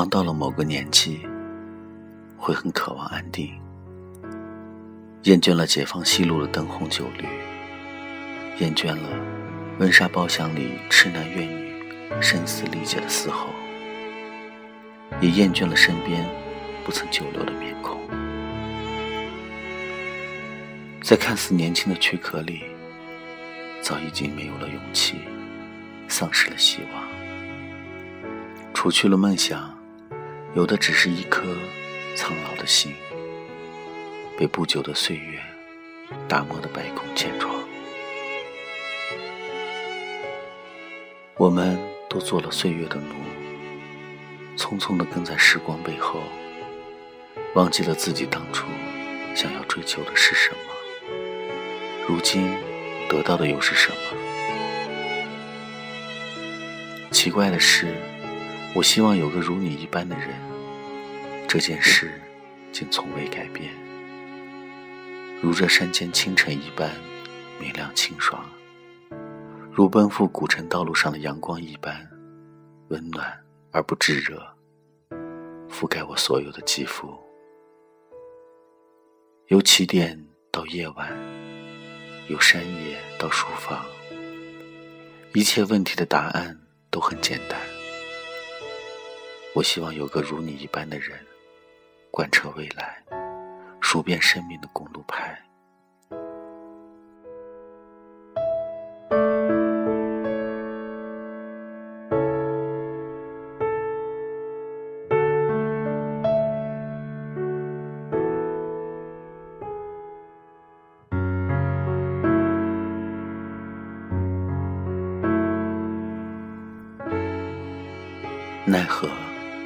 [0.00, 1.20] 当到了某个年纪，
[2.38, 3.52] 会很渴望安定，
[5.24, 7.26] 厌倦了解放西路的灯红酒绿，
[8.64, 9.10] 厌倦了
[9.78, 11.70] 温莎包厢里痴男怨女
[12.18, 13.50] 声嘶力竭的嘶吼，
[15.20, 16.26] 也厌倦了身边
[16.82, 18.00] 不曾久留的面孔。
[21.02, 22.62] 在看似年轻的躯壳里，
[23.82, 25.16] 早已经没有了勇气，
[26.08, 27.04] 丧失了希望。
[28.72, 29.78] 除去了梦想，
[30.52, 31.56] 有的只是一颗
[32.16, 32.92] 苍老的心，
[34.36, 35.38] 被不久的岁月
[36.28, 37.54] 打磨的百孔千疮。
[41.36, 43.14] 我们都做了岁月的奴，
[44.56, 46.20] 匆匆的跟在时光背后，
[47.54, 48.66] 忘记了自己当初
[49.36, 50.56] 想要追求的是什么。
[52.08, 52.52] 如今
[53.08, 53.96] 得到的又是什么？
[57.12, 57.94] 奇怪的是，
[58.74, 60.34] 我希望有个如你一般的人，
[61.52, 62.12] 这件事
[62.70, 63.74] 竟从未改变。
[65.42, 66.88] 如这山间清晨一般
[67.58, 68.48] 明亮清爽，
[69.72, 72.08] 如奔赴古城道路上的阳光一般
[72.90, 73.36] 温暖
[73.72, 74.40] 而不炙热，
[75.68, 77.12] 覆盖我所有的肌肤。
[79.48, 81.18] 由起点到夜晚。
[82.28, 83.84] 由山野到书房，
[85.34, 86.56] 一切问题的答案
[86.92, 87.58] 都很简单。
[89.52, 91.18] 我希望有个如你一般的人，
[92.10, 92.98] 贯彻未来，
[93.80, 95.38] 数遍生命的公路牌。
[118.66, 119.08] 奈何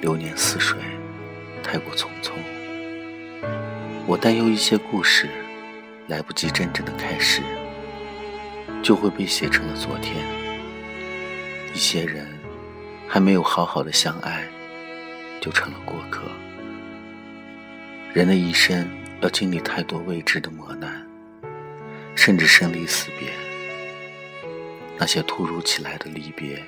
[0.00, 0.78] 流年似水，
[1.62, 2.32] 太过匆匆。
[4.06, 5.28] 我担忧一些故事
[6.08, 7.40] 来不及真正的开始，
[8.82, 10.16] 就会被写成了昨天。
[11.72, 12.26] 一些人
[13.08, 14.44] 还没有好好的相爱，
[15.40, 16.22] 就成了过客。
[18.12, 18.86] 人的一生
[19.20, 21.06] 要经历太多未知的磨难，
[22.14, 23.30] 甚至生离死别。
[24.98, 26.62] 那些突如其来的离别，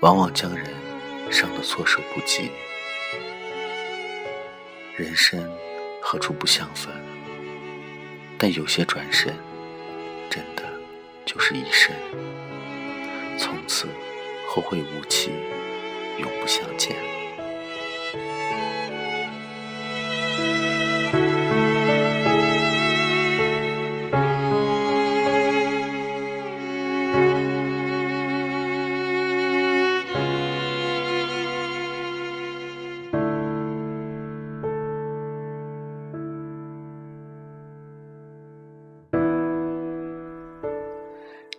[0.00, 0.66] 往往将人。
[1.30, 2.50] 伤得措手不及，
[5.02, 5.44] 人生
[6.00, 6.94] 何处不相逢？
[8.38, 9.34] 但有些转身，
[10.30, 10.62] 真的
[11.26, 11.92] 就是一生，
[13.36, 13.88] 从此
[14.46, 15.32] 后会无期，
[16.20, 16.94] 永不相见。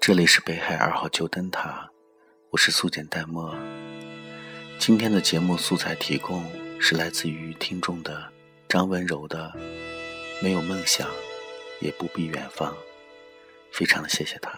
[0.06, 1.90] 这里是北海二号旧灯塔，
[2.50, 3.56] 我是素简淡墨。
[4.78, 6.44] 今天的节目素材提供
[6.78, 8.30] 是来自于听众的
[8.68, 9.50] 张温柔的
[10.44, 11.10] 《没有梦想，
[11.80, 12.74] 也不必远方》，
[13.72, 14.52] 非常的谢谢他。